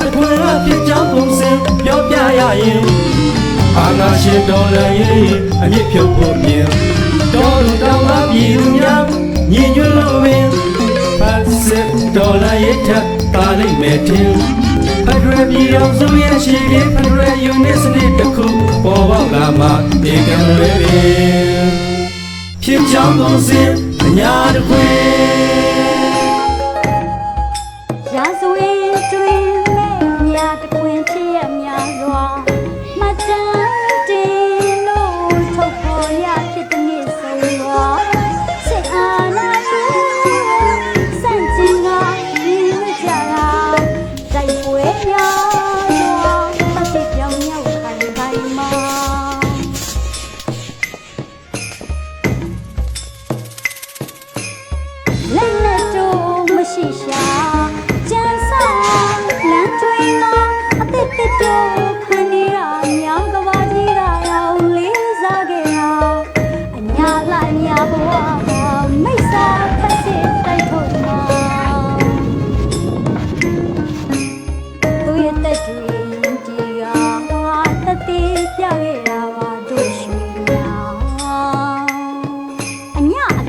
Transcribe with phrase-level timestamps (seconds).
[0.00, 1.50] တစ်ခွင်အဖြစ်ကြောင်းပုံစံ
[1.84, 2.82] ပြောပြရရင်
[3.76, 6.66] အာနာရှင်တော်လည်းရေးအမြင့်ဖြုတ်ဖို့မြင်
[7.34, 9.04] တော်လူတောင်းလာပြည်သူများ
[9.52, 10.46] ညီညွတ်လို့ပင်
[11.20, 14.32] ဖတ်စစ်တော်လည်းရေးထပ်ပါလိမ့်မယ်တင်
[15.06, 18.46] ဖက်ဒရယ်ပြည်အောင်စုရဲ့ရှိတဲ့ဖက်ဒရယ်ယူနစ်စနစ်တစ်ခု
[18.84, 19.66] ပေါ်ပေါက်လာမှ
[20.02, 21.70] ဒီကံလွယ်ပင်
[22.62, 23.60] ဖြစ်ကြောင်းပုံစံ
[24.04, 25.11] အညာတစ်ခွင်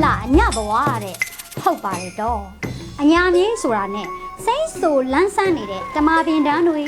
[0.03, 0.73] လှအညာဘဝ
[1.03, 1.15] တဲ့
[1.61, 2.41] ဟုတ်ပါတယ်တော့
[3.01, 4.07] အညာမြင်းဆိုတာနဲ့
[4.45, 6.83] စိမ့်ဆိုလန်းဆန်းနေတဲ့တမာပင်တန်းတွေ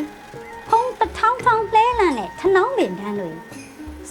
[0.69, 3.29] ဖုံးတထောင်းထောင်းလဲလန်းတဲ့ထနောင်းပင်တန်းတွေ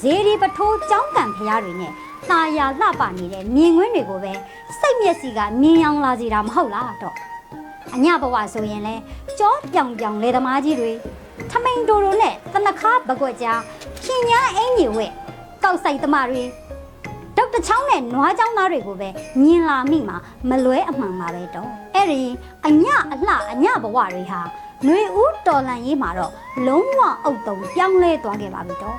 [0.00, 1.92] ဇေဒီပထိုးကြောင်းကံဖရားတွေနဲ့
[2.30, 4.32] ตาရလှပနေတဲ့မြင်ကွင်းတွေကိုပဲ
[4.80, 7.14] စိတ်မျက်စိကမြင်အောင်လာစီတာမဟုတ်လားတော့
[7.94, 8.94] အညာဘဝဆိုရင်လဲ
[9.38, 10.92] ကြောပြောင်ပြောင်လေသမားကြီးတွေ
[11.50, 13.60] ထမိန်တိုတိုနဲ့တနခါပကွက်ကြား
[14.04, 15.06] ရှင်ညာအင်ကြီးဝဲ
[15.62, 16.63] ကောက်ဆိုင်သမားတွေဒေါက်တာ
[17.66, 19.08] ချောင်းနဲ့နွားချောင်းသားတွေကိုပဲ
[19.42, 20.16] မြင်လာမိမှာ
[20.48, 22.22] မလွဲအမှန်ပါပဲတော့အဲ့ဒီ
[22.66, 24.40] အညအလှအညဘဝတွေဟာ
[24.84, 26.32] ຫນွေဦးတော်လန်ရေးမှာတော့
[26.66, 28.96] လုံးဝအုတ်တုံပြောင်းလဲသွားခဲ့ပါပြီတော့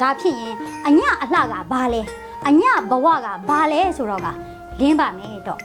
[0.00, 0.54] ဒါဖြစ်ရင်
[0.86, 2.02] အညအလှကဘာလဲ
[2.48, 4.28] အညဘဝကဘာလဲဆိုတော့က
[4.80, 5.60] လင်းပါမယ်တော့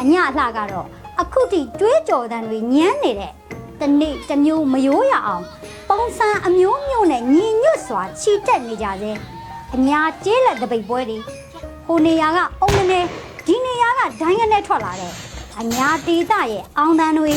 [0.00, 0.86] အညအလှကတော့
[1.20, 3.32] အခုထိတွေးကြော်တန်တွေညမ်းနေတဲ့
[3.80, 5.44] တနေ့တစ်မျိုးမရိုးရအောင်
[5.88, 9.12] ပုံစံအမျိုးမျိုးနဲ့ညီညွတ်စွာခြိတက်နေကြစေ
[9.76, 11.18] အညာကျေးလက်တပိတ်ပွဲတွေ
[11.86, 13.00] ဟိုနေရာကအုံနေ
[13.46, 15.12] ဒီနေရာကဒိုင်းကနေထွက်လာတဲ့
[15.60, 17.32] အညာဒေတာရဲ့အောင်တန်းတွေ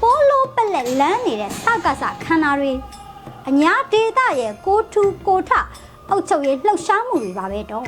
[0.00, 2.72] ပိုးလိုပက်လက်လန်းနေတဲ့စကစခန္ဓာတွေ
[3.48, 5.50] အညာဒေတာရဲ့ကိုထူကိုထ
[6.10, 7.86] အုတ်ချုပ်ရဲ့လှုပ်ရှားမှုတွေပါပဲတော့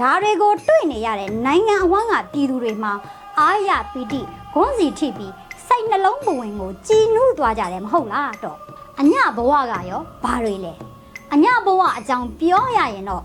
[0.00, 2.92] ဒါတွေကိုတွေ့နေရတဲ့နိုင်ငံအဝန်းကပြည်သူတွေမှာ
[3.38, 4.20] အာရပီတိ
[4.54, 5.32] ဂွန်းစီထိပြီး
[5.66, 8.58] စိတ်နှလုံးပဝင်ကိုကြည်နူးသွားကြတယ်မဟုတ်လားတော့
[9.00, 10.87] အညဘဝကရောဘာတွေလဲ
[11.32, 13.22] အညဘဝအကြောင်းပြောရရင်တော့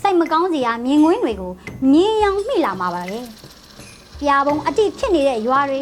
[0.00, 1.52] စိတ်မကောင်းစရာမြင်ကွင်းတွေကို
[1.92, 3.20] မြင်ရောင်မိလာမှာပါပဲ။
[4.20, 5.80] ပြာပုံအတိဖြစ်နေတဲ့ရွာတွေ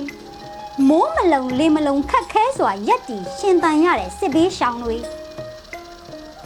[0.89, 4.97] မိုးမလုံလေမလုံခက်ခဲစွာရက်တီရှင်တန်ရတဲ့စစ်ဘေးရှောင်တွေ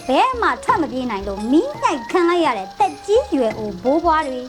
[0.06, 4.40] ဘဲမှထွက်မပြေးနိုင်လို့မီးညိုက်ခံလိုက်ရတဲ့တက်ကြီးရွယ်အိုဘိုးဘွားတွေ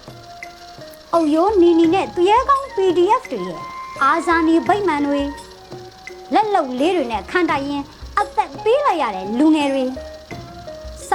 [1.14, 3.60] အုပ်ရိုးနီနီနဲ့သူရဲကောင်း PDF တွေရဲ့
[4.04, 5.22] အာဇာနည်ဗိမ္မာန်တွေ
[6.34, 7.84] လက်လုံလေးတွေနဲ့ခံတိုင်ရင်
[8.20, 9.86] အသက်ပေးလိုက်ရတဲ့လူငယ်တွေ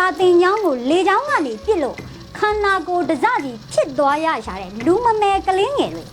[0.04, 1.96] စာတင်ချောင်းကိုလေချောင်းကနေပြစ်လို့
[2.38, 6.04] ခန္ဓာကိုယ်တစစီဖြစ်သွားရရှာတဲ့လူမမယ်ကလေးငယ်တွေ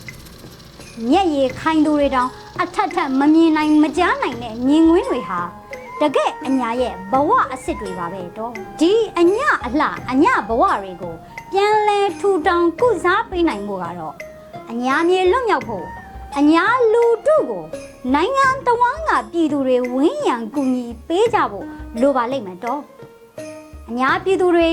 [1.09, 2.29] မျက်ရည်ခိုင်သူတွေတောင်
[2.62, 5.40] အထက်ထက်မမြင်နိုင်မကြားနိုင်တဲ့မြင်ကွင်းတွေဟာ
[6.02, 11.13] တကယ့်အညာရဲ့ဘဝအစ်စ်တွေပါပဲတော့ဒီအညာအလှအညာဘဝတွေကို
[11.52, 14.13] ပြန်လဲထူထောင်ကုစားပေးနိုင်ဖို့ကတော့
[14.72, 15.85] အညာမြေလွတ်မြောက်ဖို့
[16.38, 16.63] အညာ
[16.94, 17.66] လူတုကို
[18.13, 21.66] နိုင်ငံတော်ဝန်ကပြည်သူတွေဝင်းရံကူညီပေးကြဖို့
[22.02, 22.81] လိုပါလိမ့်မယ်တော့
[23.90, 24.68] အများပြည်သူတွေ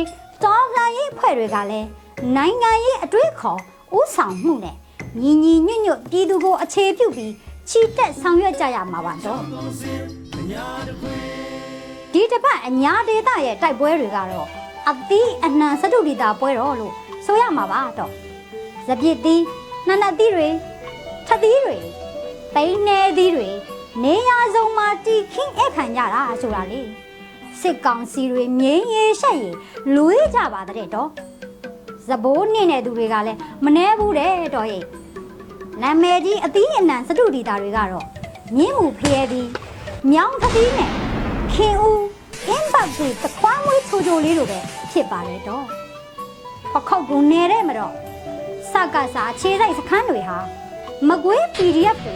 [0.45, 1.89] တော်လှန်ရေးဖွဲ့တွေကလည်း
[2.37, 3.61] နိုင်ငံရေးအတွေ့အခေါ်
[3.97, 4.77] ဥဆောင်မှုနဲ့
[5.21, 7.33] ညီညီညွတ်ညွတ်ပြည်သူကိုအခြေပြုပြီး
[7.69, 9.41] ချီတက်ဆောင်ရွက်ကြရမှာပါတော့
[12.13, 14.49] ဒီတစ်ပတ်အညာဒေတာရဲ့တိုက်ပွဲတွေကတော့
[14.89, 16.95] အသီးအနှံစတုဒီတာပွဲတော်လို့
[17.27, 18.13] ဆိုရမှာပါတော့
[18.87, 19.43] စပြစ်သီး
[19.87, 20.49] နှနက်သီးတွေ
[21.27, 21.77] ထက်သီးတွေ
[22.55, 23.49] ပိန်းနေသီးတွေ
[24.05, 26.83] နေရာစုံမှာတီခင်းအခခံကြတာဆိုတာလေ
[27.61, 29.57] စစ်ကောင်စီတွေမြင်းရည်ရှက်ရည်
[29.95, 31.09] လူရကြပါတဲ့တော့
[32.07, 34.85] ဇဘိုးနှင်းတဲ့သူတွေကလည်းမနှဲဘူးတဲ့တော့ရဲ့
[35.83, 38.07] နာမည်ကြီးအသီးအနှံစတုဒီတာတွေကတော့
[38.57, 39.49] မြင်းမှုဖျဲပြီး
[40.11, 40.91] မြောင်းသတိနဲ့
[41.53, 42.05] ခင်ဦး
[42.49, 44.59] အင်းပတ်ကြီးတခွားမွေးချိုချိုလေးလိုပဲ
[44.91, 45.65] ဖြစ်ပါတယ်တော့
[46.73, 47.93] ပခောက်ကူနေတဲ့မတော့
[48.73, 50.39] စကစားအခြေစိုက်စခန်းတွေဟာ
[51.09, 52.15] မကွေး PDF တွေ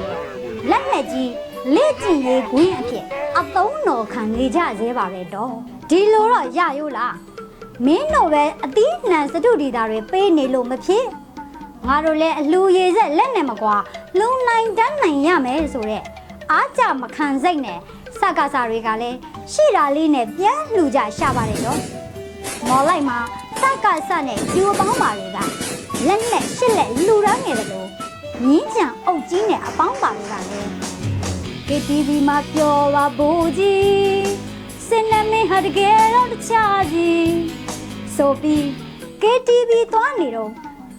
[0.70, 1.30] လက်နဲ့ကြီး
[1.74, 3.04] လေ့ကျင့်ရေးကွင်းအဖြစ်
[3.38, 5.54] အသုံးတော်ခံနေကြသေးပါပဲတော့
[5.90, 7.14] ဒီလိုတော့ရရိုးလား
[7.86, 11.06] မင်းတို့ပဲအသီးနှံစတုဒီတာတွေပေးနေလို့မဖြစ်
[11.86, 13.76] ငါတို့လည်းအလှူရည်ဆက်လက်နဲ့မကွာ
[14.18, 16.04] လုံနိုင်တန်းနိုင်ရမယ်ဆိုတော့
[16.50, 17.78] အားကြမခံစိတ်နဲ့
[18.18, 19.18] စကားစာတွေကလည်း
[19.52, 21.80] ရှိတာလေးနဲ့ပြန်လှူကြရှာပါတယ်တော့
[22.68, 23.18] မော်လိုက်မှာ
[23.60, 25.38] စကားစနဲ့ယူအပေါင်းပါတွေက
[26.06, 27.88] လက်နဲ့ရှစ်လက်လှူရမ်းနေတယ်လို့
[28.46, 30.81] မြင်းကြံအုပ်ကြီးနဲ့အပေါင်းပါတွေကလည်း
[31.74, 33.28] KTV မှာပြောပါဘူ
[33.58, 34.32] ကြီး
[34.86, 37.32] စင်နမင်းဟာတကယ်တော့တခြားကြီး
[38.16, 38.64] ဆိုပြီး
[39.22, 40.50] KTV သွားနေတော့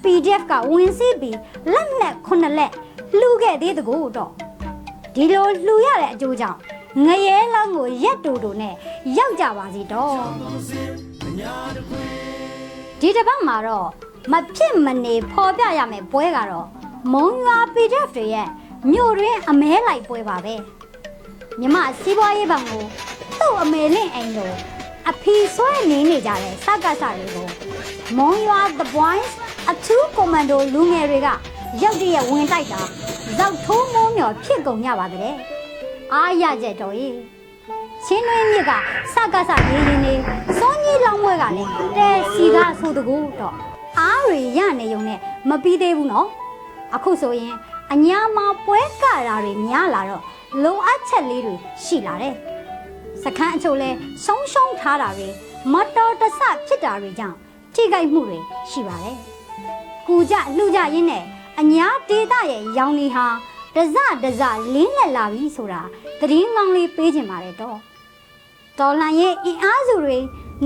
[0.03, 1.37] PDF ကဝင်စီးပြီး
[1.73, 2.71] လက်နဲ့ခုနှစ်လက်
[3.19, 4.31] လှူခဲ့သေးတကူတော့
[5.15, 6.59] ဒီလိုလှူရတဲ့အကျိုးကြောင့်
[7.05, 8.73] ငရဲလောင်းကိုရက်တူတူနဲ့
[9.17, 10.15] ရောက်ကြပါစီတော့
[12.99, 13.87] ဒီတစ်ပတ်မှာတော့
[14.31, 16.67] မဖြစ်မနေဖော်ပြရမယ်ပွဲကတော့
[17.11, 18.49] မုံရွာ PDF တွေရဲ့
[18.91, 20.55] မြို့ရင်းအမဲလိုက်ပွဲပါပဲ
[21.59, 22.83] မြမစီးပွားရေးဘဏ်ကို
[23.39, 24.51] သူ့အမေလင့်အိမ်ကို
[25.09, 27.47] အဖီဆွဲနေနေကြတဲ့စကားစတွေကို
[28.17, 29.31] မွန်ရွာ The Boys
[29.71, 31.27] အထူးကွန်မန်ဒိုလူငယ်တွေက
[31.81, 32.81] ရောက်တရက်ဝင်တိုက်တာ
[33.37, 35.31] ဇောက်ထိုးမိုးမြော်ဖြစ်ကုန်ကြပါတဲ့
[36.13, 37.09] အားရကြတော့ရေ
[38.05, 38.71] ချင်းတွင်းမြစ်က
[39.13, 40.13] စကားစရေးရင်းနေ
[40.59, 43.55] စောကြီးလောင်းဘွဲကလည်းတဲစီကဆိုတကူတော့
[43.99, 45.19] အားတွေရနေုံနဲ့
[45.49, 46.27] မပြီးသေးဘူးနော်
[46.95, 47.55] အခုဆိုရင်
[47.93, 50.23] အညာမှာပွဲကတာတွေများလာတော့
[50.63, 52.35] လိုအပ်ချက်လေးတွေရှိလာတယ်
[53.23, 53.89] စခန်းအချို့လဲ
[54.25, 55.27] ဆုံးရှုံးထားတာတွေ
[55.73, 57.37] မတော်တဆဖြစ်တာတွေကြောင့်
[57.73, 59.17] ထိခိုက်မှုတွေရှိပါတယ်။
[60.07, 61.23] ကူကြလှူကြရင်းနဲ့
[61.59, 63.25] အညာဒေတာရဲ့ရောင်နေဟာ
[63.75, 64.41] တစတစ
[64.73, 65.81] လင်းလက်လာပြီဆိုတာ
[66.19, 67.77] သတင်းကောင်းလေးပေးခြင်းပါတယ်တော့။
[68.79, 70.17] တော်လှန်ရေးအင်အားစုတွေ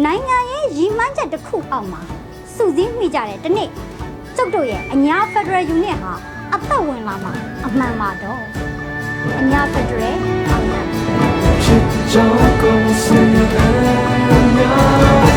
[0.04, 2.02] နိုင်ငံရေးရည်မှန်းချက်တစ်ခုအောက်မှာ
[2.56, 3.70] စုစည်းမိကြတဲ့ဒီနေ့
[4.36, 6.14] ကျုပ်တို့ရဲ့အညာဖက်ဒရယ်ယူနစ်ဟာ
[6.54, 7.34] အသက်ဝင်လာမှာ
[7.66, 8.42] အမှန်ပါတော့။
[9.40, 10.18] အညာဖက်ဒရယ်
[10.50, 10.76] အောင်ရ
[11.64, 15.37] ချစ်ကြောင်းကုန်စင်အများ